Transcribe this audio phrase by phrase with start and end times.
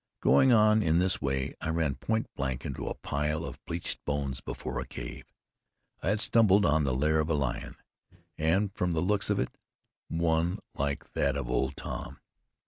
[0.21, 4.41] Going on in this way, I ran point blank into a pile of bleached bones
[4.41, 5.31] before a cave.
[6.01, 7.75] I had stumbled on the lair of a lion
[8.35, 9.55] and from the looks of it
[10.07, 12.19] one like that of Old Tom.